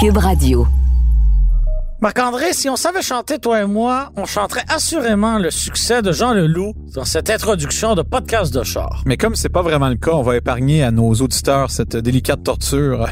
[0.00, 0.64] Cube Radio.
[2.00, 6.34] Marc-André, si on savait chanter, toi et moi, on chanterait assurément le succès de Jean
[6.34, 9.02] Leloup dans cette introduction de podcast de char.
[9.06, 12.44] Mais comme c'est pas vraiment le cas, on va épargner à nos auditeurs cette délicate
[12.44, 13.08] torture.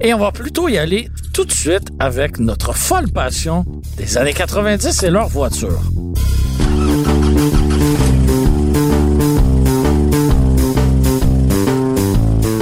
[0.00, 3.64] Et on va plutôt y aller tout de suite avec notre folle passion
[3.96, 5.80] des années 90 et leur voiture.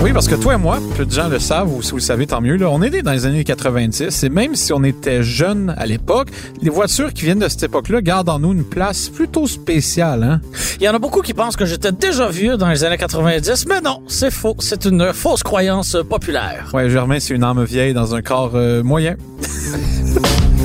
[0.03, 2.03] Oui, parce que toi et moi, peu de gens le savent, ou si vous le
[2.03, 4.83] savez, tant mieux, là, on est né dans les années 90, et même si on
[4.83, 6.29] était jeunes à l'époque,
[6.63, 10.23] les voitures qui viennent de cette époque-là gardent en nous une place plutôt spéciale.
[10.23, 10.41] Hein?
[10.81, 13.67] Il y en a beaucoup qui pensent que j'étais déjà vieux dans les années 90,
[13.69, 14.57] mais non, c'est faux.
[14.61, 16.71] C'est une fausse croyance populaire.
[16.73, 19.17] Ouais, Germain, c'est une âme vieille dans un corps euh, moyen.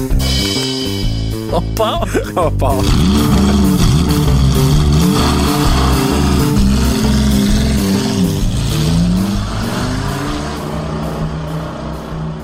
[1.51, 2.05] On part.
[2.37, 2.81] On part.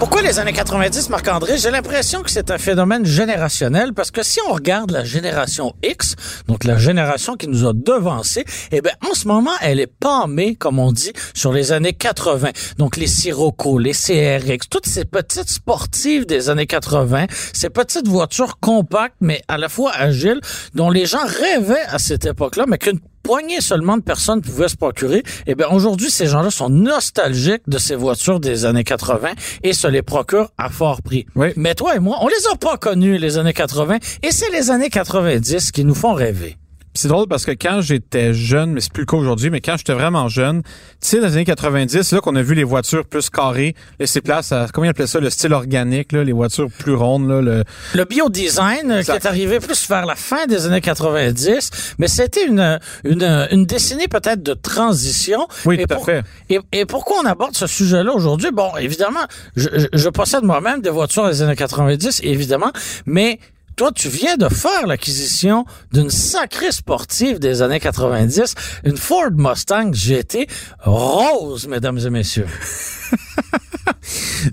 [0.01, 1.59] Pourquoi les années 90, Marc-André?
[1.59, 6.15] J'ai l'impression que c'est un phénomène générationnel parce que si on regarde la génération X,
[6.48, 10.55] donc la génération qui nous a devancé, eh bien, en ce moment, elle est pâmée,
[10.55, 12.49] comme on dit, sur les années 80.
[12.79, 18.57] Donc, les Sirocco, les CRX, toutes ces petites sportives des années 80, ces petites voitures
[18.59, 20.41] compactes, mais à la fois agiles,
[20.73, 24.75] dont les gens rêvaient à cette époque-là, mais qu'une poignée seulement de personnes pouvaient se
[24.75, 25.23] procurer.
[25.47, 29.29] Eh bien, aujourd'hui, ces gens-là sont nostalgiques de ces voitures des années 80
[29.63, 31.25] et se les procurent à fort prix.
[31.35, 31.47] Oui.
[31.55, 34.71] Mais toi et moi, on les a pas connus, les années 80, et c'est les
[34.71, 36.57] années 90 qui nous font rêver.
[36.93, 39.77] C'est drôle parce que quand j'étais jeune, mais c'est plus le cas aujourd'hui, mais quand
[39.77, 42.65] j'étais vraiment jeune, tu sais, dans les années 90, c'est là qu'on a vu les
[42.65, 46.33] voitures plus carrées, laisser place à, comment ils appelaient ça, le style organique, là, les
[46.33, 47.63] voitures plus rondes, là, le...
[47.95, 52.45] Le biodesign euh, qui est arrivé plus vers la fin des années 90, mais c'était
[52.45, 55.48] une, une, une décennie peut-être de transition.
[55.65, 56.23] Oui, et tout à fait.
[56.49, 58.51] Et, et pourquoi on aborde ce sujet-là aujourd'hui?
[58.51, 59.23] Bon, évidemment,
[59.55, 62.71] je, je, je possède moi-même des voitures des années 90, évidemment,
[63.05, 63.39] mais
[63.75, 68.53] toi, tu viens de faire l'acquisition d'une sacrée sportive des années 90,
[68.85, 70.47] une Ford Mustang GT
[70.79, 72.47] rose, mesdames et messieurs.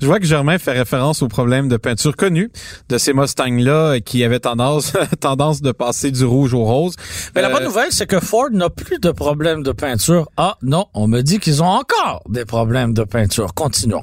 [0.00, 2.50] Je vois que Germain fait référence au problème de peinture connu
[2.88, 6.94] de ces Mustangs-là qui avaient tendance, tendance de passer du rouge au rose.
[7.34, 10.28] Mais la Euh, bonne nouvelle, c'est que Ford n'a plus de problème de peinture.
[10.36, 13.54] Ah non, on me dit qu'ils ont encore des problèmes de peinture.
[13.54, 14.02] Continuons.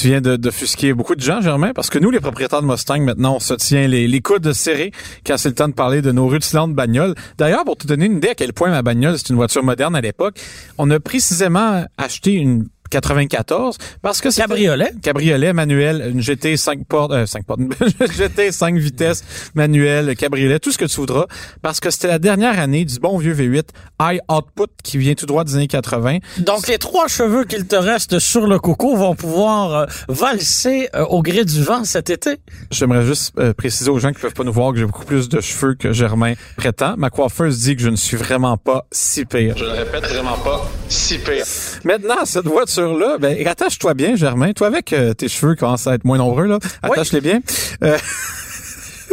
[0.00, 3.34] Tu viens de, beaucoup de gens, Germain, parce que nous, les propriétaires de Mustang, maintenant,
[3.34, 4.92] on se tient les, les coudes serrés
[5.26, 7.16] quand c'est le temps de parler de nos rutilantes bagnoles.
[7.36, 9.96] D'ailleurs, pour te donner une idée à quel point ma bagnole, c'est une voiture moderne
[9.96, 10.38] à l'époque,
[10.78, 14.92] on a précisément acheté une 94 parce que c'est Cabriolet.
[15.02, 17.60] cabriolet manuel, une GT 5 portes, euh, 5 portes,
[18.00, 21.26] une GT 5 vitesses manuel, cabriolet, tout ce que tu voudras,
[21.62, 23.68] parce que c'était la dernière année du bon vieux V8
[24.00, 26.18] High Output qui vient tout droit des années 80.
[26.38, 31.04] Donc, les trois cheveux qu'il te reste sur le coco vont pouvoir euh, valser euh,
[31.04, 32.38] au gré du vent cet été.
[32.70, 35.28] J'aimerais juste euh, préciser aux gens qui peuvent pas nous voir que j'ai beaucoup plus
[35.28, 36.94] de cheveux que Germain prétend.
[36.96, 39.56] Ma coiffeuse dit que je ne suis vraiment pas si pire.
[39.56, 41.44] Je le répète, vraiment pas si pire.
[41.84, 42.46] Maintenant, cette
[42.82, 44.52] voiture-là, ben, attache-toi bien, Germain.
[44.52, 47.40] Toi, avec euh, tes cheveux qui commencent à être moins nombreux, là, attache-les bien.
[47.82, 47.96] Euh,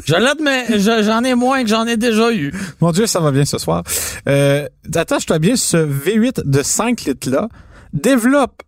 [0.06, 2.54] Je l'admets, je- j'en ai moins que j'en ai déjà eu.
[2.82, 3.82] mon Dieu, ça va bien ce soir.
[4.28, 7.48] Euh, attache-toi bien, ce V8 de 5 litres-là
[7.94, 8.62] développe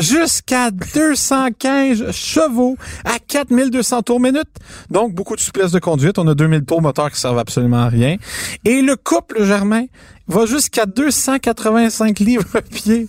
[0.00, 4.48] jusqu'à 215 chevaux à 4200 tours minute.
[4.90, 6.18] Donc, beaucoup de souplesse de conduite.
[6.18, 8.16] On a 2000 tours moteur qui servent absolument à rien.
[8.64, 9.84] Et le couple, Germain,
[10.26, 13.06] va jusqu'à 285 livres pied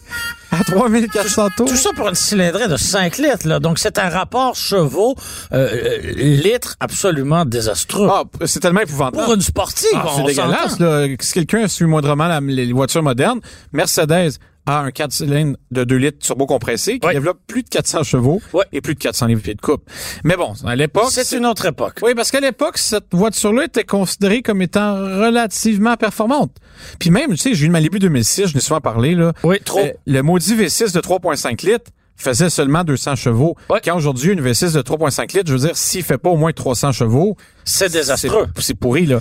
[0.59, 1.67] à 3400 tours.
[1.67, 3.47] Tout ça pour une cylindrée de 5 litres.
[3.47, 3.59] Là.
[3.59, 5.15] Donc, c'est un rapport chevaux
[5.53, 8.07] euh, euh, litres absolument désastreux.
[8.11, 9.23] Ah, c'est tellement épouvantable.
[9.23, 10.79] pour une sportive, Ah, on c'est dégueulasse.
[10.79, 11.05] Là.
[11.19, 13.39] Si quelqu'un suit moindrement la- les voitures modernes,
[13.73, 18.03] Mercedes a un 4 cylindres de 2 litres turbo compressé qui développe plus de 400
[18.03, 18.65] chevaux Ouais.
[18.71, 19.83] et plus de 400 livres pieds de coupe.
[20.23, 21.09] Mais bon, à l'époque...
[21.11, 21.99] C'est une autre époque.
[22.01, 26.51] Oui, parce qu'à l'époque, cette voiture-là était considérée comme étant relativement performante.
[26.99, 29.33] Puis même, tu sais, j'ai eu une Malibu 2006, je n'ai souvent parlé, là.
[29.43, 29.79] Oui, trop.
[29.79, 33.55] Euh, le maudit V6 de 3.5 litres faisait seulement 200 chevaux.
[33.69, 33.81] Ouais.
[33.83, 36.53] Quand aujourd'hui, une V6 de 3.5 litres, je veux dire, s'il fait pas au moins
[36.53, 37.35] 300 chevaux,
[37.65, 38.47] C'est désastreux.
[38.59, 39.19] c'est pourri, là.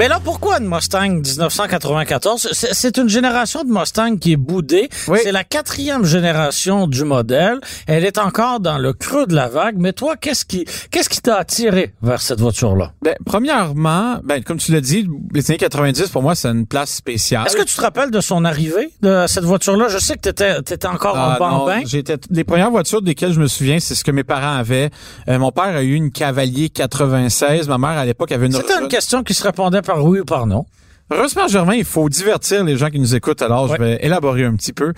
[0.00, 2.48] Mais là, pourquoi une Mustang 1994?
[2.52, 4.88] C'est une génération de Mustang qui est boudée.
[5.08, 5.18] Oui.
[5.22, 7.60] C'est la quatrième génération du modèle.
[7.86, 9.74] Elle est encore dans le creux de la vague.
[9.76, 12.92] Mais toi, qu'est-ce qui qu'est-ce qui t'a attiré vers cette voiture-là?
[13.02, 16.94] Ben, premièrement, ben, comme tu l'as dit, les années 90, pour moi, c'est une place
[16.94, 17.46] spéciale.
[17.46, 19.88] Est-ce que tu te rappelles de son arrivée, de cette voiture-là?
[19.88, 21.80] Je sais que t'étais étais encore Ah, en non, bambin.
[21.84, 24.88] j'étais les premières voitures desquelles je me souviens, c'est ce que mes parents avaient.
[25.28, 28.80] Euh, mon père a eu une Cavalier 96, ma mère à l'époque avait une C'était
[28.80, 30.66] une question qui se répondait par oui ou par non.
[31.12, 33.42] Heureusement, Germain, il faut divertir les gens qui nous écoutent.
[33.42, 33.76] Alors, Ouais.
[33.78, 34.92] je vais élaborer un petit peu.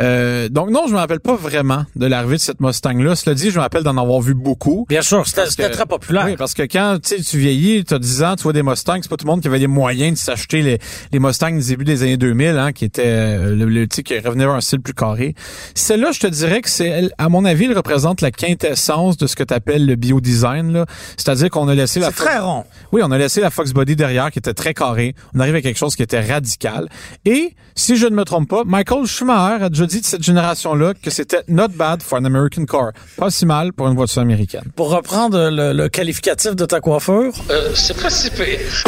[0.00, 3.14] Euh, donc, non, je me rappelle pas vraiment de l'arrivée de cette Mustang-là.
[3.16, 4.86] Cela dit, je me rappelle d'en avoir vu beaucoup.
[4.88, 6.24] Bien sûr, c'était très populaire.
[6.26, 9.08] Oui, parce que quand tu vieillis, tu as 10 ans, tu vois des Mustangs, c'est
[9.10, 10.78] pas tout le monde qui avait les moyens de s'acheter les,
[11.12, 14.44] les Mustangs du début des années 2000, hein, qui étaient euh, le, le qui revenait
[14.44, 15.34] à un style plus carré.
[15.74, 19.36] Celle-là, je te dirais que c'est, à mon avis, elle représente la quintessence de ce
[19.36, 20.84] que tu appelles le biodesign.
[21.16, 22.64] C'est-à-dire qu'on a laissé la C'est très rond.
[22.92, 25.14] oui, on a laissé la Fox Body derrière qui était très carré.
[25.34, 26.88] On arrive à quelque chose qui était radical.
[27.24, 30.94] Et, si je ne me trompe pas, Michael Schumacher a déjà dit de cette génération-là
[31.00, 32.92] que c'était not bad for an American car.
[33.16, 34.64] Pas si mal pour une voiture américaine.
[34.74, 38.84] Pour reprendre le, le qualificatif de ta coiffure, Euh, c'est pas si pire.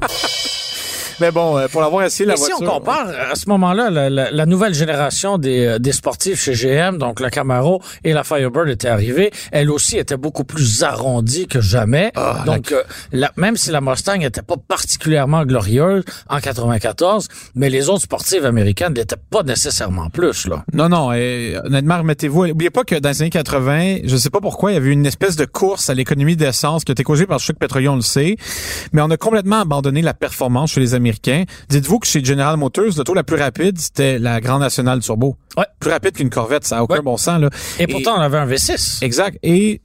[1.20, 2.66] Mais bon, euh, pour l'avoir essayé, la Et si voiture...
[2.72, 6.52] on compare à ce moment-là, la, la- la nouvelle génération des, euh, des sportifs chez
[6.54, 11.46] GM, donc la Camaro et la Firebird étaient arrivées, elle aussi était beaucoup plus arrondie
[11.46, 12.10] que jamais.
[12.16, 12.82] Ah, donc, euh,
[13.12, 18.46] la- même si la Mustang n'était pas particulièrement glorieuse en 94, mais les autres sportives
[18.46, 20.46] américaines n'étaient pas nécessairement plus.
[20.46, 20.64] là.
[20.72, 22.46] Non, non, et, honnêtement, remettez-vous.
[22.46, 25.06] N'oubliez pas que dans les années 80, je sais pas pourquoi, il y avait une
[25.06, 28.36] espèce de course à l'économie d'essence qui été causée par Chuck Petroleum, on le sait,
[28.92, 31.09] mais on a complètement abandonné la performance chez les Américains.
[31.68, 35.36] Dites-vous que chez General Motors, l'auto la plus rapide, c'était la Grand National Turbo.
[35.56, 35.64] Ouais.
[35.80, 37.02] Plus rapide qu'une Corvette, ça a aucun Ouais.
[37.02, 37.50] bon sens, là.
[37.78, 39.02] Et pourtant, on avait un V6.
[39.02, 39.38] Exact.
[39.42, 39.80] Et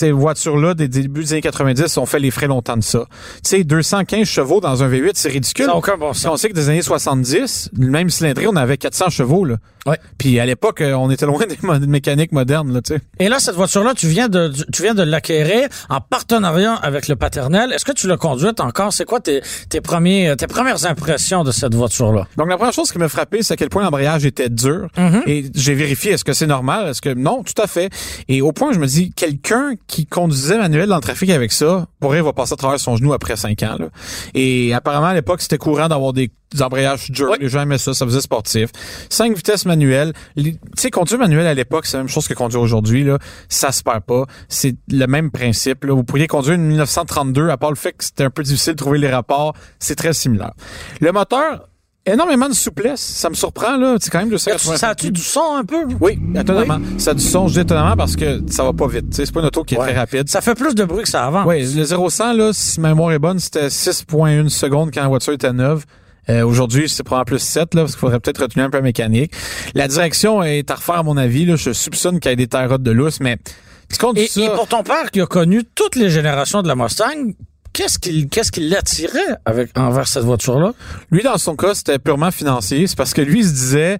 [0.00, 3.04] ces voitures-là, des débuts des années 90, ont fait les frais longtemps de ça.
[3.44, 5.66] Tu sais, 215 chevaux dans un V8, c'est ridicule.
[5.66, 6.32] Ça aucun bon Si sens.
[6.32, 9.56] on sait que des années 70, le même cylindrée, on avait 400 chevaux, là.
[9.86, 9.98] Ouais.
[10.18, 13.00] Puis à l'époque, euh, on était loin des mo- mécaniques modernes, là, tu sais.
[13.18, 17.16] Et là, cette voiture-là, tu viens de tu viens de l'acquérir en partenariat avec le
[17.16, 17.72] paternel.
[17.72, 18.92] Est-ce que tu l'as conduite encore?
[18.92, 22.26] C'est quoi tes, tes premiers tes premières impressions de cette voiture-là?
[22.36, 24.88] Donc la première chose qui m'a frappé, c'est à quel point l'embrayage était dur.
[25.26, 26.88] Et j'ai vérifié, est-ce que c'est normal?
[26.88, 27.42] Est-ce que non?
[27.42, 27.90] Tout à fait.
[28.28, 31.86] Et au point, je me dis, quelqu'un qui conduisait manuel dans le trafic avec ça,
[32.00, 33.76] pourrait il va passer à travers son genou après cinq ans.
[33.78, 33.86] Là.
[34.34, 37.28] Et apparemment, à l'époque, c'était courant d'avoir des, des embrayages durs.
[37.30, 37.36] Oui.
[37.40, 38.70] Les gens aimaient ça, ça faisait sportif.
[39.08, 40.12] Cinq vitesses manuelles.
[40.36, 43.04] Les- Tu sais, conduire manuel à l'époque, c'est la même chose que conduire aujourd'hui.
[43.04, 43.18] Là.
[43.48, 44.24] Ça se perd pas.
[44.48, 45.84] C'est le même principe.
[45.84, 45.92] Là.
[45.94, 48.78] Vous pourriez conduire une 1932, à part le fait que c'était un peu difficile de
[48.78, 49.54] trouver les rapports.
[49.78, 50.52] C'est très similaire.
[51.00, 51.68] Le moteur,
[52.12, 53.00] énormément de souplesse.
[53.00, 53.96] Ça me surprend, là.
[54.00, 55.84] C'est quand même de Ça a-tu du son un peu?
[56.00, 56.78] Oui, étonnamment.
[56.98, 59.10] Ça a du son, je dis étonnamment parce que ça va pas vite.
[59.10, 59.86] Tu sais, C'est pas une auto qui est Ouais.
[59.88, 60.28] très rapide.
[60.28, 61.44] Ça fait plus de bruit que ça avant.
[61.46, 65.32] Oui, le 0-100, là, si ma mémoire est bonne, c'était 6.1 secondes quand la voiture
[65.32, 65.84] était neuve.
[66.28, 68.82] Euh, Aujourd'hui, c'est probablement plus 7, là, parce qu'il faudrait peut-être retenir un peu la
[68.82, 69.32] mécanique.
[69.74, 71.44] La direction est à refaire, à mon avis.
[71.46, 71.56] Là.
[71.56, 73.38] Je soupçonne qu'il y ait des terrottes de lousse, mais
[74.14, 74.40] Et, ça...
[74.42, 77.32] et pour ton père qui a connu toutes les générations de la Mustang,
[77.72, 80.72] qu'est-ce qui qu'est-ce qui l'attirait avec envers cette voiture-là?
[81.10, 82.86] Lui, dans son cas, c'était purement financier.
[82.86, 83.98] C'est parce que lui, il se disait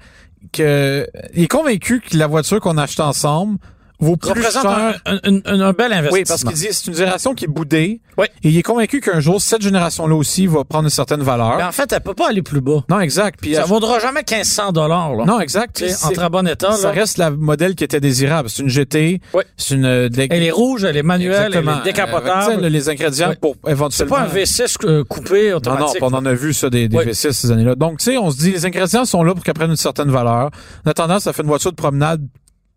[0.53, 3.59] que il est convaincu que la voiture qu'on a achetée ensemble
[4.01, 5.01] vaut plus Représente cher...
[5.07, 6.13] un, un- un- un bel investissement.
[6.13, 8.01] Oui, parce qu'il dit c'est une génération qui est boudée.
[8.19, 8.27] Oui.
[8.43, 11.57] Et il est convaincu qu'un jour, cette génération-là aussi va prendre une certaine valeur.
[11.57, 12.85] Mais en fait, elle peut pas aller plus bas.
[12.89, 13.39] Non, exact.
[13.41, 15.15] Puis Ça ach- vaudra jamais 1500 dollars.
[15.15, 15.25] là.
[15.25, 15.79] non, exact.
[15.79, 16.73] C'est- en très bon état.
[16.73, 16.95] ça là.
[17.01, 18.49] reste la modèle qui était désirable.
[18.51, 19.21] C'est une GT.
[19.35, 19.43] Oui.
[19.57, 19.85] C'est une.
[19.85, 21.73] euh, Elle est rouge, elle est manuelle, Exactement.
[21.83, 22.55] elle est décapotable.
[22.57, 23.37] Tu sais, les ingrédients Oui.
[23.41, 24.17] pour c'est éventuellement.
[24.17, 25.97] pas un V6 euh, coupé Non, non, automatique.
[25.97, 27.05] puis on en a vu ça des, des Oui.
[27.07, 27.75] V6 ces années-là.
[27.75, 30.11] Donc, tu sais, on se dit, les ingrédients sont là pour qu'elles prennent une certaine
[30.11, 30.51] valeur.
[30.87, 32.21] En attendant, ça fait une voiture de promenade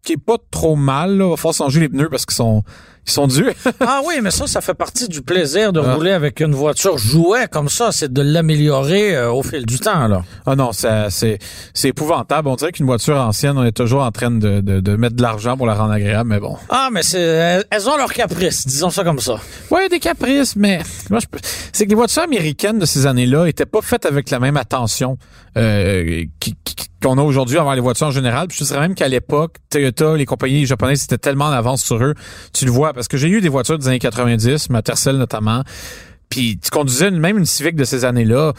[0.05, 1.17] qui est pas trop mal.
[1.17, 1.25] Là.
[1.25, 2.63] Il va falloir changer les pneus parce qu'ils sont,
[3.07, 3.53] ils sont durs.
[3.79, 5.93] Ah oui, mais ça, ça fait partie du plaisir de Ah.
[5.95, 7.91] rouler avec une voiture jouet comme ça.
[7.91, 10.07] C'est de l'améliorer euh, au fil du temps.
[10.07, 10.23] là.
[10.45, 11.39] Ah non, ça, c'est,
[11.73, 12.47] c'est épouvantable.
[12.49, 15.21] On dirait qu'une voiture ancienne, on est toujours en train de, de, de mettre de
[15.21, 16.57] l'argent pour la rendre agréable, mais bon.
[16.69, 19.35] Ah, mais c'est elles- elles ont leurs caprices, disons ça comme ça.
[19.71, 20.79] Ouais, des caprices, mais
[21.09, 21.27] moi, je
[21.71, 25.17] c'est que les voitures américaines de ces années-là étaient pas faites avec la même attention
[25.57, 26.23] euh,
[27.01, 28.47] qu'on a aujourd'hui envers les voitures en général.
[28.47, 29.55] Puis je dirais même qu'à l'époque,
[29.93, 32.13] Toyota, les compagnies japonaises étaient tellement en avance sur eux.
[32.53, 35.63] Tu le vois, parce que j'ai eu des voitures des années 90, ma Tercel notamment.
[36.29, 38.53] Puis tu conduisais une- même une Civic de ces années-là,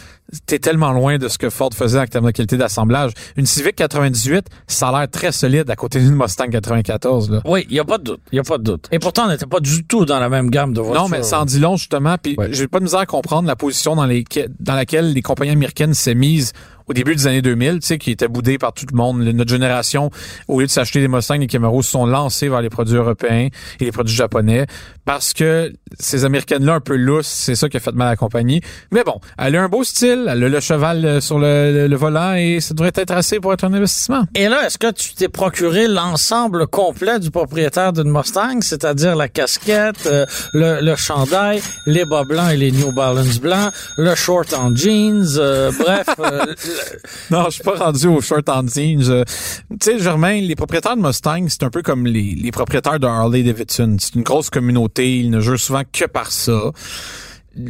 [0.46, 3.10] t'es tellement loin de ce que Ford faisait en termes de qualité d'assemblage.
[3.36, 7.30] Une Civic 98, ça a l'air très solide à côté d'une Mustang 94.
[7.30, 7.40] Là.
[7.44, 8.86] Oui, il y a pas de doute, il y a pas de doute.
[8.92, 11.02] Et pourtant, on n'était pas du tout dans la même gamme de voitures.
[11.02, 12.16] Non, mais ça en dit long, justement.
[12.16, 12.48] Puis Ouais.
[12.52, 14.24] j'ai pas de misère à comprendre la position dans, les,
[14.60, 16.52] dans laquelle les compagnies américaines s'est mise
[16.88, 19.20] au début des années 2000, tu sais, qui était boudée par tout le monde.
[19.22, 20.10] Notre génération,
[20.48, 23.48] au lieu de s'acheter des Mustangs, les Camaro se sont lancés vers les produits européens
[23.80, 24.66] et les produits japonais
[25.04, 28.16] parce que ces Américaines-là un peu lousses, c'est ça qui a fait mal à la
[28.16, 28.60] compagnie.
[28.90, 31.86] Mais bon, elle a un beau style, elle a le cheval euh, sur le, le-
[31.88, 34.24] le volant et ça devrait être assez pour être un investissement.
[34.34, 39.28] Et là, est-ce que tu t'es procuré l'ensemble complet du propriétaire d'une Mustang, c'est-à-dire la
[39.28, 40.24] casquette, euh,
[40.54, 45.26] le, le chandail, les bas blancs et les New Balance blancs, le short en jeans,
[45.36, 46.46] euh, bref, euh,
[47.30, 49.02] Non, je suis pas rendu au short on jeans.
[49.02, 53.00] Je- Tu sais, Germain, les propriétaires de Mustang, c'est un peu comme les, les propriétaires
[53.00, 53.96] de Harley Davidson.
[53.98, 55.18] C'est une grosse communauté.
[55.18, 56.70] Ils ne jurent souvent que par ça.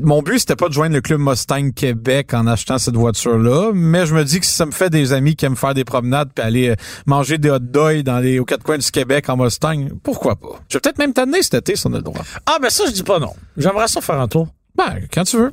[0.02, 4.06] mon but, c'était pas de joindre le club Mustang Québec en achetant cette voiture-là, mais
[4.06, 6.30] je me dis que si ça me fait des amis qui aiment faire des promenades
[6.34, 6.75] puis aller euh,
[7.06, 10.58] manger des hot dogs dans les aux quatre coins du Québec en Mustang, pourquoi pas?
[10.70, 12.23] Je vais peut-être même t'amener cet été si on a le droit.
[12.46, 13.34] Ah, ben ça, je dis pas non.
[13.58, 14.49] J'aimerais ça faire un tour.
[14.76, 15.52] Ben, quand tu veux.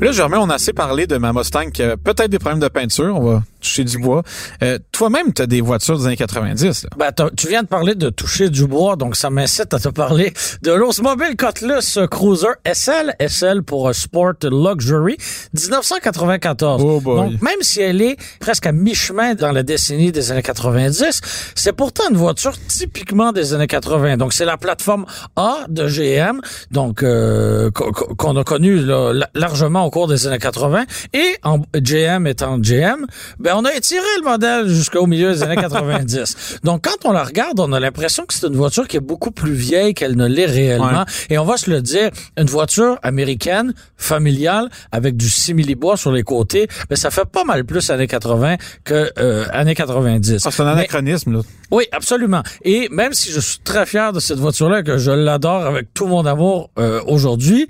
[0.00, 2.68] Là, Germain, on a assez parlé de ma Mustang qui a peut-être des problèmes de
[2.68, 3.16] peinture.
[3.16, 4.22] On va toucher du bois.
[4.62, 6.84] Euh, Toi-même, tu as des voitures des années 90.
[6.84, 6.90] Là.
[6.96, 10.32] Ben, tu viens de parler de toucher du bois, donc ça m'incite à te parler
[10.62, 15.16] de l'Oldsmobile Cutlass Cruiser SL, SL pour euh, Sport Luxury,
[15.54, 16.82] 1994.
[16.84, 21.20] Oh donc, même si elle est presque à mi-chemin dans la décennie des années 90,
[21.54, 24.16] c'est pourtant une voiture typiquement des années 80.
[24.16, 26.40] Donc, c'est la plateforme A de GM,
[26.70, 28.80] donc euh, qu'on a connue
[29.34, 30.84] largement au cours des années 80.
[31.12, 33.06] Et en GM étant GM,
[33.38, 36.58] ben on a étiré le modèle jusqu'au milieu des années 90.
[36.64, 39.30] Donc quand on la regarde, on a l'impression que c'est une voiture qui est beaucoup
[39.30, 41.04] plus vieille qu'elle ne l'est réellement.
[41.28, 46.22] Et on va se le dire, une voiture américaine, familiale, avec du simili-bois sur les
[46.22, 50.42] côtés, ben ça fait pas mal plus années 80 que euh, années 90.
[50.46, 51.32] Ah, c'est un Mais- anachronisme.
[51.34, 51.40] Là.
[51.70, 52.42] oui, absolument.
[52.62, 56.06] Et même si je suis très fier de cette voiture-là, que je l'adore avec tout
[56.06, 57.68] mon amour euh, aujourd'hui,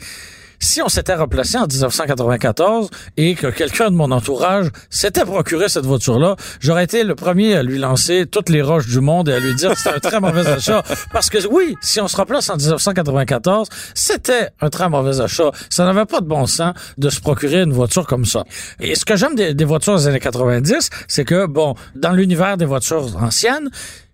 [0.61, 5.87] si on s'était replacé en 1994 et que quelqu'un de mon entourage s'était procuré cette
[5.87, 9.41] voiture-là, j'aurais été le premier à lui lancer toutes les roches du monde et à
[9.41, 10.83] lui dire que c'était un très mauvais achat.
[11.13, 15.51] Parce que oui, si on se replace en 1994, c'était un très mauvais achat.
[15.71, 18.45] Ça n'avait pas de bon sens de se procurer une voiture comme ça.
[18.81, 22.57] Et ce que j'aime des, des voitures des années 90, c'est que, bon, dans l'univers
[22.57, 23.71] des voitures anciennes,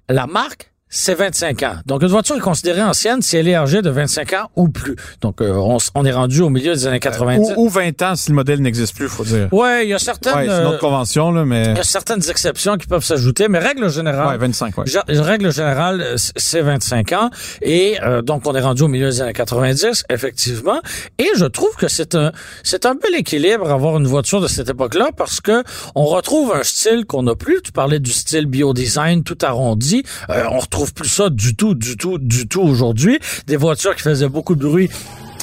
[0.09, 1.75] la marque, c'est 25 ans.
[1.85, 4.97] Donc, une voiture est considérée ancienne si elle est âgée de 25 ans ou plus.
[5.21, 7.53] Donc, euh, on, on est rendu au milieu des années 90.
[7.57, 9.49] Ou, ou 20 ans si le modèle n'existe plus, faut dire.
[9.53, 11.65] Ouais, il y a certaines, Ouais, c'est une autre euh, convention, là, mais...
[11.65, 14.29] il y a certaines exceptions qui peuvent s'ajouter, mais règle générale.
[14.29, 14.85] Ouais, 25, ouais.
[15.09, 17.31] Règle générale, euh, c'est 25 ans.
[17.63, 20.81] Et euh, donc, on est rendu au milieu des années 90, effectivement.
[21.19, 24.69] Et je trouve que c'est un c'est un bel équilibre avoir une voiture de cette
[24.71, 25.63] époque-là parce que
[25.95, 27.61] on retrouve un style qu'on n'a plus.
[27.63, 30.03] Tu parlais du style biodesign tout arrondi.
[30.31, 33.19] Euh, on retrouve plus ça du tout, du tout, du tout aujourd'hui.
[33.47, 34.91] Des voitures qui faisaient beaucoup de bruit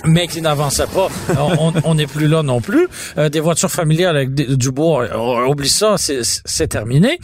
[0.05, 1.07] mais qui n'avançaient pas.
[1.39, 2.87] on on n'est plus là non plus.
[3.17, 7.19] Euh, des voitures familiales avec des- du bois, euh, oublie ça, c'est c'est terminé.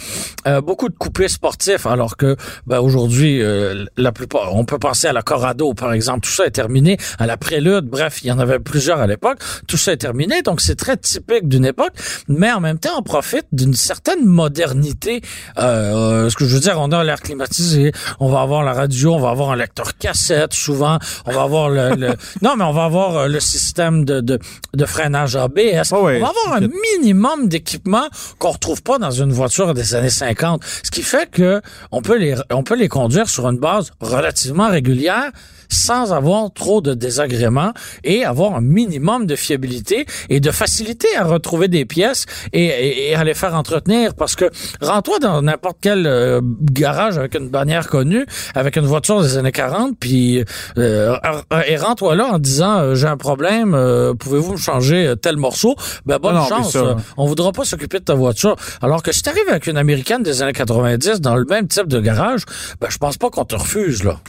[0.47, 2.35] Euh, beaucoup de coupés sportifs, alors que
[2.67, 6.45] ben, aujourd'hui, euh, la plupart, on peut penser à la Corrado, par exemple, tout ça
[6.45, 6.97] est terminé.
[7.19, 9.39] À la Prélude, bref, il y en avait plusieurs à l'époque.
[9.67, 11.91] Tout ça est terminé, donc c'est très typique d'une époque,
[12.27, 15.21] mais en même temps, on profite d'une certaine modernité.
[15.57, 18.73] Euh, euh, ce que je veux dire, on a l'air climatisé, on va avoir la
[18.73, 22.63] radio, on va avoir un lecteur cassette, souvent, on va avoir le, le- non, mais
[22.65, 24.39] on va avoir euh, le système de, de,
[24.73, 25.91] de freinage ABS.
[25.91, 28.07] Oh oui, on va avoir un minimum d'équipement
[28.37, 30.63] qu'on retrouve pas dans une voiture des années 50.
[30.83, 31.61] Ce qui fait que
[31.91, 35.31] on peut les, on peut les conduire sur une base relativement régulière
[35.69, 37.73] sans avoir trop de désagréments
[38.03, 43.09] et avoir un minimum de fiabilité et de facilité à retrouver des pièces et, et-
[43.11, 44.13] et à les faire entretenir.
[44.15, 44.45] Parce que
[44.81, 49.51] rends-toi dans n'importe quel euh, garage avec une bannière connue avec une voiture des années
[49.51, 50.43] 40 puis
[50.77, 51.15] euh,
[51.67, 55.37] et rends-toi là en disant euh, j'ai un problème euh, pouvez-vous me changer euh, tel
[55.37, 55.75] morceau?
[56.05, 58.55] Ben bonne Non, chance ça- euh, on voudra pas s'occuper de ta voiture.
[58.81, 61.99] Alors que si t'arrives avec une américaine des années 90 dans le même type de
[61.99, 62.43] garage
[62.81, 64.19] ben je pense pas qu'on te refuse là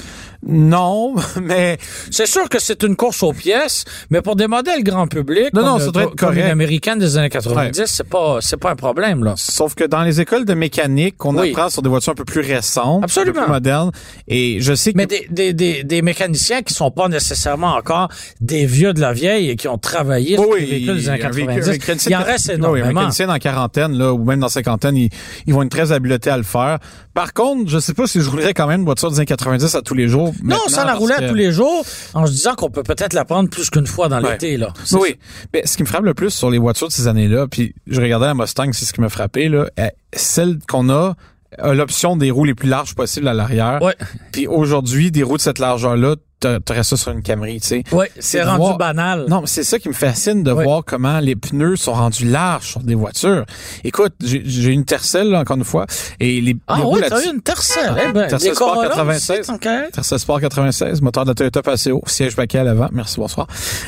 [0.46, 1.76] Non, mais
[2.10, 5.60] c'est sûr que c'est une course aux pièces, mais pour des modèles grand public, Non,
[5.62, 6.40] comme, non, ça doit être comme correct.
[6.44, 9.34] une américaine des années 90, c'est pas c'est pas un problème là.
[9.36, 11.50] sauf que dans les écoles de mécanique, on Oui.
[11.50, 13.32] apprend sur des voitures un peu plus récentes, Absolument.
[13.32, 13.90] un peu plus modernes.
[14.28, 18.08] Et je sais que Mais des, des, des, des mécaniciens qui sont pas nécessairement encore
[18.40, 21.24] des vieux de la vieille et qui ont travaillé sur Oui, les véhicules des années
[21.24, 22.88] un véhicule- 90, un mécanicien- il en reste Oui, un énormément.
[23.00, 25.10] mécanicien dans quarantaine, là, ou même dans cinquantaine, ils,
[25.46, 26.78] ils vont être très habilités à le faire.
[27.12, 29.74] Par contre, je sais pas si je roulerais quand même une voiture des années 90
[29.74, 30.29] à tous les jours.
[30.42, 31.84] Non, ça la que- à tous les jours
[32.14, 34.32] en se disant qu'on peut peut-être la prendre plus qu'une fois dans Ouais.
[34.32, 34.72] l'été là.
[34.92, 35.16] Oui,
[35.52, 38.00] mais ce qui me frappe le plus sur les voitures de ces années-là, puis je
[38.00, 41.14] regardais la Mustang, c'est ce qui m'a frappé, là, euh, celle qu'on a
[41.58, 43.80] a l'option des roues les plus larges possibles à l'arrière.
[43.82, 43.96] Ouais,
[44.32, 47.82] Puis aujourd'hui, des roues de cette largeur-là, t'aurais ça sur une Camry, tu sais.
[47.92, 49.26] ouais, C'est rendu voir- banal.
[49.28, 52.66] Non, mais c'est ça qui me fascine de voir comment les pneus sont rendus larges
[52.68, 53.44] sur des voitures.
[53.84, 55.86] Écoute, j'ai une Tercel, là, encore une fois,
[56.18, 59.38] et les, Ah les ouais, t'as eu une Tercel, eh ben, Tercel Sport Corolla 96.
[59.40, 59.92] aussi, tant qu'à être.
[59.92, 62.88] Tercel Sport 96, moteur de la Toyota Paseo, siège paquet à l'avant.
[62.92, 63.46] Merci, bonsoir.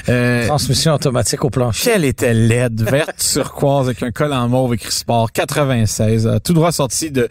[0.09, 1.90] Euh, Transmission automatique au plancher.
[1.92, 6.52] Quelle était laide, verte turquoise avec un col en mauve écrit sport 96, euh, tout
[6.52, 7.28] droit sorti de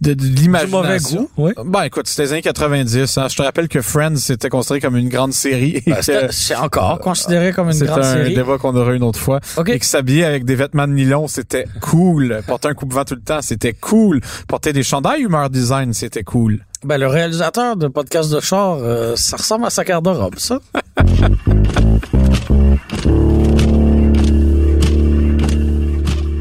[0.00, 0.80] de, de l'imagination.
[0.80, 1.52] Du mauvais goût, oui.
[1.64, 3.18] Ben écoute, c'était les années 90.
[3.18, 3.26] hein.
[3.28, 5.82] Je te rappelle que Friends c'était considéré comme une grande série.
[5.86, 8.34] Ben, c'est c'est encore considéré comme une c'est grande un série.
[8.34, 9.40] débat qu'on aura une autre fois.
[9.66, 12.40] Et que s'habiller avec des vêtements de nylon, c'était cool.
[12.46, 14.20] Porter un coupe-vent tout le temps, c'était cool.
[14.48, 16.64] Porter des chandails humeur design, c'était cool.
[16.84, 20.58] Ben, le réalisateur de podcast de char, euh, ça ressemble à sa garde-robe, ça.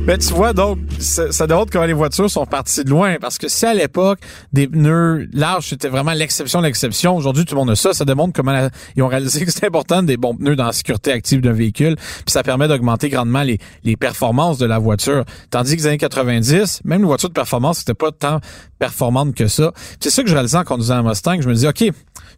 [0.10, 3.18] Ben, tu vois, donc, ça, démontre comment les voitures sont parties de loin.
[3.22, 4.18] Parce que si à l'époque,
[4.52, 7.16] des pneus larges, c'était vraiment l'exception, l'exception.
[7.16, 7.94] Aujourd'hui, tout le monde a ça.
[7.94, 11.12] Ça démontre comment ils ont réalisé que c'est important des bons pneus dans la sécurité
[11.12, 11.96] active d'un véhicule.
[11.96, 15.26] Puis ça permet d'augmenter grandement les, les performances de la voiture.
[15.52, 18.40] Tandis que les années 90, même les voitures de performance, c'était pas tant
[18.80, 19.74] performante que ça.
[20.00, 21.40] C'est ça que je réalisais en conduisant un Mustang.
[21.40, 21.84] Je me dis, OK,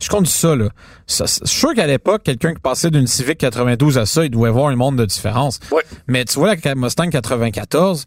[0.02, 0.70] je conduis ça, là.
[1.08, 4.32] Ça, je suis sûr qu'à l'époque, quelqu'un qui passait d'une Civic 92 à ça, il
[4.32, 5.60] devait voir un monde de différence.
[6.08, 8.06] Mais tu vois, la Mustang 94,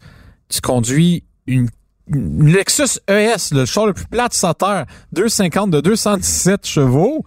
[0.49, 1.69] tu conduis une,
[2.07, 7.25] une Lexus ES, le char le plus plat de sa terre, 250 de 217 chevaux.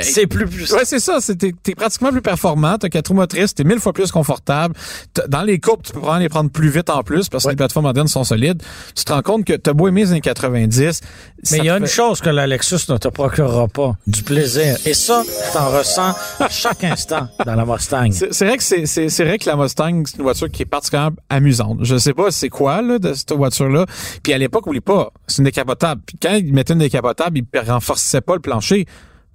[0.00, 0.72] C'est plus plus.
[0.72, 1.18] Ouais, c'est ça.
[1.20, 2.78] c'est- T'es t'es pratiquement plus performant.
[2.78, 3.54] T'as quatre roues motrices.
[3.54, 4.74] T'es mille fois plus confortable.
[5.14, 7.48] T'as- Dans les courbes, tu peux probablement les prendre plus vite en plus parce que
[7.48, 7.52] Ouais.
[7.52, 8.62] les plateformes modernes sont solides.
[8.94, 11.00] Tu te rends compte que t'as beau aimer les années 90.
[11.42, 14.22] ça Mais il y a une chose que la Lexus ne te procurera pas, du
[14.22, 14.76] plaisir.
[14.86, 18.10] Et ça, t'en ressens à chaque instant dans la Mustang.
[18.12, 20.62] C'est c'est vrai que c'est c'est c'est vrai que la Mustang c'est une voiture qui
[20.62, 21.78] est particulièrement amusante.
[21.82, 23.84] Je sais pas c'est quoi là de cette voiture là.
[24.22, 26.00] Puis à l'époque oublie pas, c'est une décapotable.
[26.06, 28.86] Puis quand ils mettaient une décapotable, ils renforçaient pas le plancher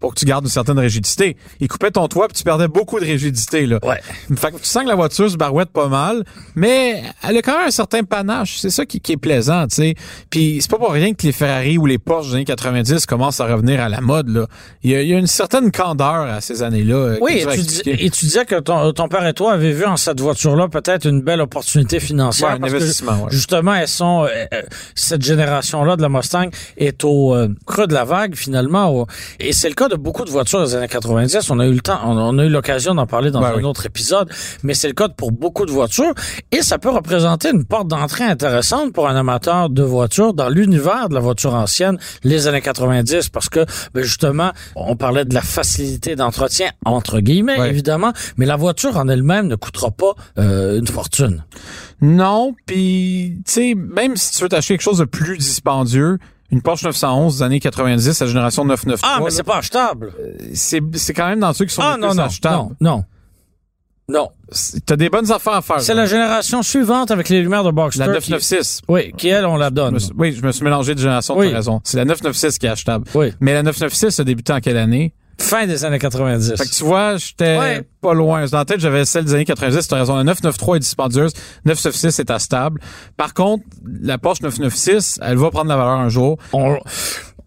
[0.03, 1.37] pour que tu gardes une certaine rigidité.
[1.61, 3.79] Ils coupaient ton toit puis tu perdais beaucoup de rigidité là.
[3.83, 4.01] Ouais.
[4.35, 7.57] Fait que tu sens que la voiture se barouette pas mal, mais elle a quand
[7.57, 8.57] même un certain panache.
[8.59, 9.95] C'est ça qui, qui est plaisant, tu sais.
[10.29, 13.39] Puis c'est pas pour rien que les Ferrari ou les Porsche des années 90 commencent
[13.39, 14.45] à revenir à la mode, là.
[14.83, 16.95] Il y a, il y a une certaine candeur à ces années-là.
[16.95, 17.95] euh, Oui, et tu, expliquer.
[17.95, 20.67] dis- et tu disais que ton, ton père et toi avez vu en cette voiture-là
[20.67, 22.49] peut-être une belle opportunité financière.
[22.49, 23.31] Ouais, un parce que, investissement, ouais.
[23.31, 24.61] Justement, elles sont euh, euh,
[24.95, 28.89] cette génération-là de la Mustang est au euh, creux de la vague finalement.
[28.93, 29.07] au-
[29.39, 31.49] et c'est le cas de beaucoup de voitures des années 90.
[31.49, 33.55] On a eu le temps, on, on a eu l'occasion d'en parler dans Ouais, un
[33.57, 33.63] oui.
[33.63, 34.29] autre épisode,
[34.63, 36.13] mais c'est le cas pour beaucoup de voitures.
[36.51, 41.09] Et ça peut représenter une porte d'entrée intéressante pour un amateur de voitures dans l'univers
[41.09, 45.41] de la voiture ancienne, les années 90, parce que ben, justement, on parlait de la
[45.41, 50.87] facilité d'entretien entre guillemets, évidemment, mais la voiture en elle-même ne coûtera pas euh, une
[50.87, 51.43] fortune.
[52.01, 56.17] Non, puis tu sais, même si tu veux t'acheter quelque chose de plus dispendieux,
[56.53, 60.13] une Porsche 911 des années 90, la génération 993, Ah, mais c'est pas achetable.
[60.53, 62.55] c'est c'est quand même dans ceux qui sont Ah les non plus non, achetables.
[62.57, 63.03] non non
[64.09, 64.29] non.
[64.85, 65.79] T'as des bonnes affaires à faire.
[65.81, 67.99] C'est la génération suivante avec les lumières de Boxster.
[68.01, 68.81] la qui- 996.
[68.89, 69.93] Oui, qui elle on la Je donne.
[69.95, 71.47] me oui, je me suis mélangé de génération, Oui.
[71.47, 71.79] tu as raison.
[71.85, 73.05] C'est la 996 qui est achetable.
[73.15, 75.13] Oui, Mais la 996 a débuté en quelle année?
[75.39, 76.53] Fin des années 90.
[76.57, 77.83] Fait que tu vois, j'étais Ouais.
[78.01, 78.45] pas loin.
[78.45, 80.15] Dans la tête, j'avais celle des années 90, t'as raison.
[80.15, 81.33] La 993 est dispendieuse,
[81.65, 82.79] 996 est stable.
[83.17, 83.63] Par contre,
[84.01, 86.37] la Porsche 996, elle va prendre la valeur un jour.
[86.53, 86.77] On,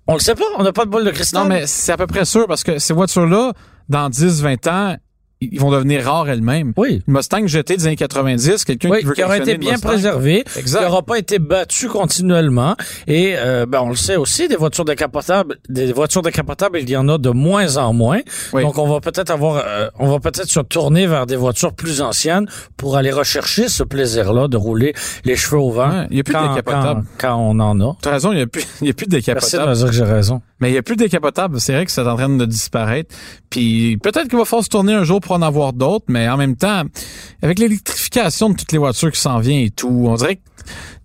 [0.06, 1.42] on le sait pas, on n'a pas de boule de cristal.
[1.42, 3.52] Non, mais c'est à peu près sûr parce que ces voitures-là,
[3.88, 4.96] dans 10, 20 ans,
[5.40, 6.72] ils vont devenir rares elles-mêmes.
[6.76, 7.02] oui.
[7.06, 9.88] Une Mustang jetée des années 90, quelqu'un Oui, qui veut qui aurait été bien Mustang,
[9.88, 10.78] préservé, Exact.
[10.80, 12.74] qui n'aura pas été battu continuellement.
[13.06, 16.96] Et euh, ben, on le sait aussi, des voitures décapotables, des voitures décapotables, il y
[16.96, 18.20] en a de moins en moins.
[18.54, 18.62] Oui.
[18.62, 22.00] Donc on va peut-être avoir, euh, on va peut-être se tourner vers des voitures plus
[22.00, 22.46] anciennes
[22.76, 24.94] pour aller rechercher ce plaisir-là de rouler
[25.24, 25.90] les cheveux au vent.
[25.90, 27.04] Ouais, il y a plus de quand, décapotables.
[27.18, 27.96] quand, quand on en a.
[28.00, 29.86] T'as raison, il n'y a plus, il y a plus de Merci de me dire
[29.86, 30.40] que j'ai raison.
[30.60, 31.60] Mais il n'y a plus de décapotable.
[31.60, 33.14] C'est vrai que c'est en train de disparaître.
[33.50, 36.36] Puis peut-être qu'il va falloir se tourner un jour pour en avoir d'autres, mais en
[36.36, 36.82] même temps,
[37.42, 40.42] avec l'électrification de toutes les voitures qui s'en vient et tout, on dirait que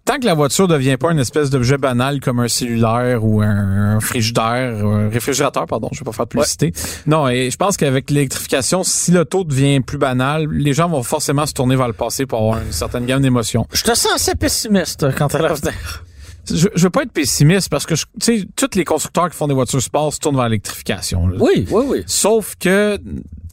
[0.05, 3.41] tant que la voiture ne devient pas une espèce d'objet banal comme un cellulaire ou
[3.41, 6.73] un, frigidaire, ou un réfrigérateur, pardon, je vais pas faire de publicité.
[7.05, 11.45] Non, et je pense qu'avec l'électrification, si l'auto devient plus banal, les gens vont forcément
[11.45, 13.67] se tourner vers le passé pour avoir une certaine gamme d'émotions.
[13.73, 16.03] Je te sens assez pessimiste quant à l'avenir.
[16.49, 19.37] Je, je veux pas être pessimiste parce que, je- tu sais, tous les constructeurs qui
[19.37, 21.27] font des voitures sport se tournent vers l'électrification.
[21.27, 21.37] là.
[21.39, 22.03] Oui, oui, oui.
[22.07, 22.99] Sauf que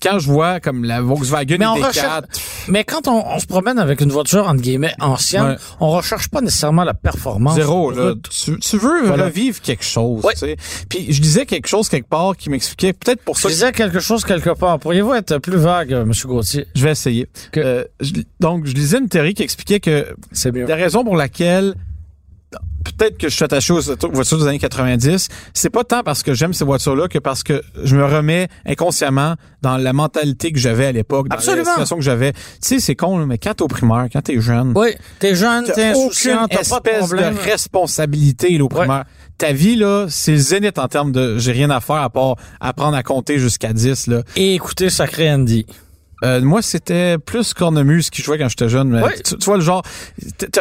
[0.00, 2.24] quand je vois comme la Volkswagen Mais on ID4, recherche,
[2.68, 5.56] mais quand on, on se promène avec une voiture entre guillemets ancienne, Ouais.
[5.80, 7.56] on recherche pas nécessairement la performance.
[7.56, 9.24] zéro, là, tu, tu veux Voilà.
[9.24, 10.34] revivre quelque chose, Ouais.
[10.34, 10.56] tu sais.
[10.88, 13.48] Puis je disais quelque chose quelque part qui m'expliquait peut-être pour Je ça.
[13.48, 14.78] que disais quelque chose quelque part.
[14.78, 16.66] Pourriez-vous être plus vague, euh, Monsieur Gauthier?
[16.76, 17.26] Je vais essayer.
[17.50, 20.64] Que- Euh, je- donc je lisais une théorie qui expliquait que C'est mieux.
[20.66, 21.74] la raison pour laquelle
[22.84, 23.80] peut-être que je suis attaché aux
[24.12, 27.62] voitures des années 90, c'est pas tant parce que j'aime ces voitures-là que parce que
[27.84, 31.64] je me remets inconsciemment dans la mentalité que j'avais à l'époque, dans Absolument.
[31.64, 32.32] la situation que j'avais.
[32.32, 35.64] Tu sais, c'est con, mais quand t'es au primaire, quand t'es jeune, Oui, t'es jeune,
[35.64, 37.34] t'es insouciant, t'as pas de problème.
[37.34, 39.04] de responsabilité là, au primaire.
[39.36, 42.96] Ta vie, là, c'est zénith en termes de j'ai rien à faire à part apprendre
[42.96, 44.08] à compter jusqu'à 10.
[44.08, 44.22] Là.
[44.36, 45.64] Et écoutez Sacré Andy.
[46.24, 48.88] Euh, moi, c'était plus Cornemuse qui jouait quand j'étais jeune.
[48.88, 49.10] Mais Oui.
[49.24, 49.82] tu, tu vois, le genre,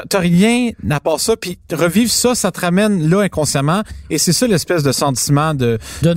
[0.09, 3.81] t'as rien à part ça, puis revivre ça, ça te ramène là inconsciemment.
[4.09, 6.13] Et c'est ça l'espèce de sentiment de, De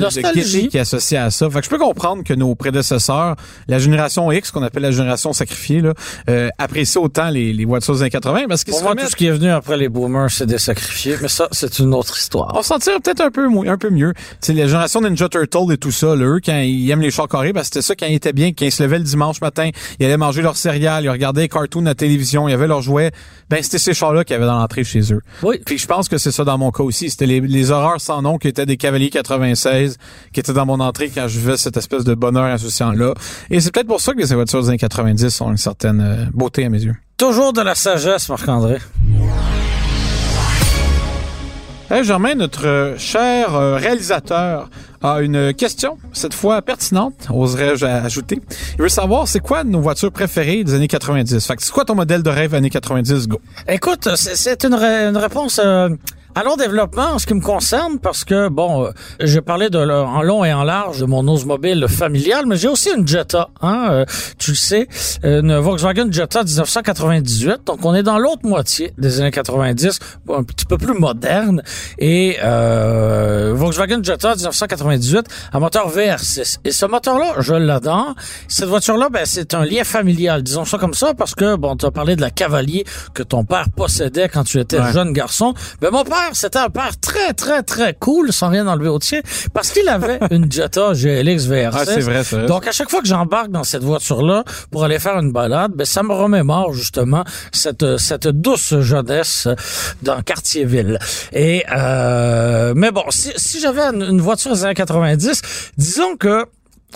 [0.69, 1.49] qui est associé à ça.
[1.51, 3.37] Fait que je peux comprendre que nos prédécesseurs,
[3.69, 5.95] la génération X, qu'on appelle la génération sacrifiée, là,
[6.29, 9.17] euh, apprécient autant les, les voitures des années 80 parce qu'ils se remettent tout ce
[9.17, 11.17] qui est venu après les boomers, c'est des sacrifiés.
[11.23, 12.53] Mais ça, c'est une autre histoire.
[12.55, 14.13] on s'en tire peut-être un peu un peu mieux.
[14.41, 17.29] Sais, la génération Ninja Turtle et tout ça, là, eux, quand ils aiment les chars
[17.29, 19.71] carrés, ben, c'était ça quand ils étaient bien, quand ils se levaient le dimanche matin,
[19.99, 22.83] ils allaient manger leur céréales, ils regardaient les cartoons à la télévision, ils avaient leurs
[22.83, 23.11] jouets.
[23.49, 25.21] Ben, c'était ces chars-là qu'il y avait dans l'entrée chez eux.
[25.43, 25.61] Oui.
[25.65, 27.11] Puis je pense que c'est ça dans mon cas aussi.
[27.11, 29.99] C'était les, les horreurs sans nom qui étaient des Cavaliers 96
[30.33, 33.15] qui étaient dans mon entrée quand je vivais cette espèce de bonheur insouciant-là.
[33.51, 36.25] Et c'est peut-être pour ça que les voitures des années 90 ont une certaine euh,
[36.33, 36.97] beauté à mes yeux.
[37.17, 38.79] Toujours de la sagesse, Marc-André.
[41.93, 44.71] Hey Germain, notre euh, cher euh, réalisateur
[45.03, 48.39] a une question, cette fois pertinente, oserais-je ajouter.
[48.79, 51.45] Il veut savoir c'est quoi nos voitures préférées des années 90.
[51.45, 53.41] Fait c'est quoi ton modèle de rêve années 90, go?
[53.67, 55.89] Écoute, c'est- une réponse euh,
[56.35, 58.91] à long développement en ce qui me concerne parce que, bon, euh,
[59.21, 62.91] j'ai parlé de, en long et en large de mon Oldsmobile familial, mais j'ai aussi
[62.97, 64.05] une Jetta, hein, euh,
[64.39, 64.89] tu le sais,
[65.23, 69.99] une Volkswagen Jetta 1998, donc on est dans l'autre moitié des années 90,
[70.31, 71.63] un petit peu plus moderne,
[71.99, 76.59] et euh, Volkswagen Jetta 1998 à moteur VR6.
[76.65, 78.15] Et ce moteur-là, je l'adore.
[78.49, 81.87] Cette voiture-là, ben, c'est un lien familial, disons ça comme ça, parce que, bon, tu
[81.87, 84.93] as parlé de la Cavalier que ton père possédait quand tu étais Ouais.
[84.93, 85.53] jeune garçon.
[85.81, 89.21] Ben, mon père, c'était un père très, très, très cool, sans rien enlever au tien,
[89.53, 91.71] parce qu'il avait une Jetta GLX VR6.
[91.73, 92.45] Ah, c'est vrai, ça.
[92.45, 95.85] Donc, à chaque fois que j'embarque dans cette voiture-là pour aller faire une balade, ben,
[95.85, 99.49] ça me remémore, justement, cette, cette douce jeunesse
[100.03, 100.99] dans Quartier-Ville.
[101.33, 105.43] Et, euh, mais bon, si, si j'avais une, une voiture des années 90,
[105.77, 106.47] disons que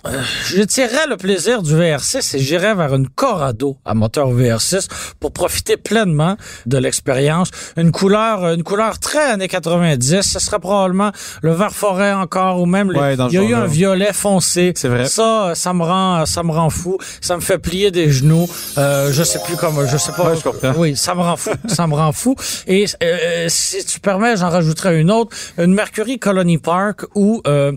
[0.07, 4.89] euh, je tirerais le plaisir du VR6 et j'irais vers une Corrado à moteur VR6
[5.21, 7.51] pour profiter pleinement de l'expérience.
[7.77, 10.21] Une couleur, une couleur très années 90.
[10.23, 11.11] Ce serait probablement
[11.43, 14.13] le vert forêt encore ou même le- Ouais, dans il y a eu un violet
[14.13, 14.73] foncé.
[14.77, 15.07] C'est vrai.
[15.07, 16.99] Ça, ça me rend, ça me rend fou.
[17.21, 18.49] Ça me fait plier des genoux.
[18.79, 20.31] Euh, je sais plus comment, je sais pas.
[20.31, 20.73] Ouais, je comprends.
[20.77, 21.51] Oui, ça me rend fou.
[21.69, 22.35] ça me rend fou.
[22.67, 25.35] Et euh, si tu permets, j'en rajouterai une autre.
[25.59, 27.73] Une Mercury Colony Park ou euh,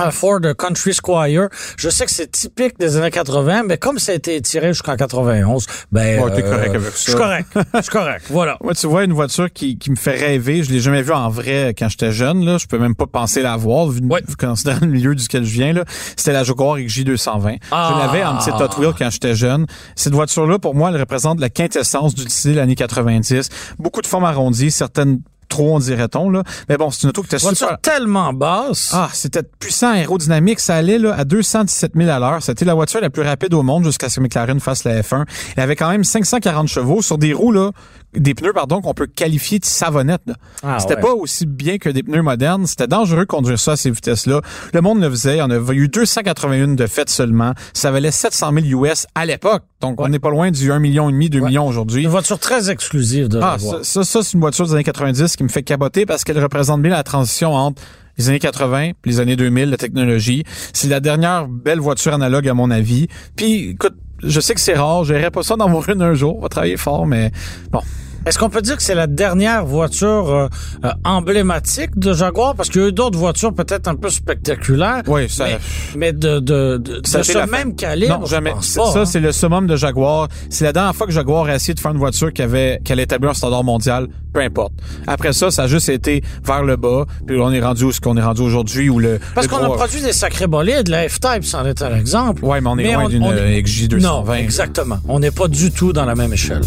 [0.00, 1.48] un Ford Country Squire.
[1.76, 4.96] Je sais que c'est typique des années 80, mais comme ça a été tiré jusqu'en
[4.96, 6.96] 91, ben Ouais, t'es correct avec Je ça.
[7.10, 7.48] suis correct.
[7.74, 8.24] Je suis correct.
[8.30, 8.56] Voilà.
[8.62, 11.28] Moi, tu vois, une voiture qui, qui me fait rêver, je l'ai jamais vue en
[11.28, 12.58] vrai quand j'étais jeune, là.
[12.58, 14.22] Je peux même pas penser la voir, vu, Ouais.
[14.26, 15.84] vu considérant le milieu duquel je viens, là.
[16.16, 17.58] C'était la Jaguar XJ220.
[17.70, 17.92] Ah.
[17.94, 19.66] Je l'avais en petit Hot Wheel quand j'étais jeune.
[19.96, 23.48] Cette voiture-là, pour moi, elle représente la quintessence du style années 90.
[23.78, 26.42] Beaucoup de formes arrondies, certaines trop, on dirait-on, là.
[26.68, 27.80] Mais bon, c'est une auto qui était Voiture super...
[27.80, 28.92] tellement basse.
[28.94, 30.60] Ah, c'était puissant, aérodynamique.
[30.60, 32.42] Ça allait là, à 217 000 à l'heure.
[32.42, 35.24] C'était la voiture la plus rapide au monde jusqu'à ce que McLaren fasse la F1.
[35.56, 37.70] Elle avait quand même 540 chevaux sur des roues, là,
[38.14, 40.22] des pneus, pardon, qu'on peut qualifier de savonnettes.
[40.62, 41.00] Ah, c'était ouais.
[41.00, 42.66] pas aussi bien que des pneus modernes.
[42.66, 44.40] C'était dangereux de conduire ça à ces vitesses-là.
[44.72, 45.36] Le monde le faisait.
[45.36, 47.52] Il y en a eu 281 de faites seulement.
[47.72, 49.62] Ça valait 700 000 US à l'époque.
[49.80, 52.02] Donc, on n'est pas loin du 1 million et demi, 2 millions aujourd'hui.
[52.02, 55.36] Une voiture très exclusive de Ah, ça, ça, ça, c'est une voiture des années 90
[55.40, 57.80] qui me fait capoter parce qu'elle représente bien la transition entre
[58.18, 60.44] les années 80 et les années 2000, la technologie.
[60.74, 63.06] C'est la dernière belle voiture analogue à mon avis.
[63.36, 66.36] Puis, écoute, je sais que c'est rare, j'aimerais pas ça dans mon une un jour,
[66.36, 67.32] on va travailler fort, mais
[67.70, 67.80] bon.
[68.26, 70.48] Est-ce qu'on peut dire que c'est la dernière voiture euh,
[70.84, 72.54] euh, emblématique de Jaguar?
[72.54, 75.02] Parce qu'il y a eu d'autres voitures peut-être un peu spectaculaires.
[75.06, 75.58] Oui, ça- Mais,
[75.96, 78.50] mais de, de, de, Ça de ce même calibre, non, jamais.
[78.52, 79.04] pense C'est- pas, ça, hein.
[79.06, 80.28] c'est le summum de Jaguar.
[80.50, 82.92] C'est la dernière fois que Jaguar a essayé de faire une voiture qui avait, qui
[82.92, 84.72] allait établir un standard mondial, peu importe.
[85.06, 88.00] Après ça, ça a juste été vers le bas, puis on est rendu où ce
[88.02, 91.44] qu'on est rendu aujourd'hui, où le, Parce qu'on a produit des sacrés bolides, la F-Type,
[91.44, 92.44] c'en est un exemple.
[92.44, 94.00] Ouais, mais on est loin d'une, est- euh, XJ220.
[94.02, 94.98] Non, exactement.
[95.08, 96.60] On n'est pas du tout dans la même échelle.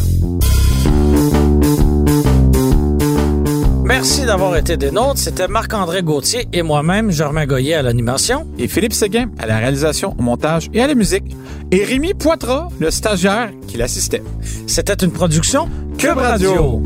[3.93, 5.19] Merci d'avoir été des nôtres.
[5.19, 8.47] C'était Marc-André Gauthier et moi-même, Germain Goyer à l'animation.
[8.57, 11.35] et Philippe Séguin à la réalisation, au montage et à la musique.
[11.69, 14.23] Et Rémi Poitras, le stagiaire qui l'assistait.
[14.65, 16.81] C'était une production Cube Radio.